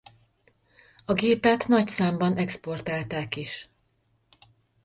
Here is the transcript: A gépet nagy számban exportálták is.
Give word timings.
A 1.05 1.13
gépet 1.13 1.67
nagy 1.67 1.87
számban 1.87 2.37
exportálták 2.37 3.35
is. 3.35 3.69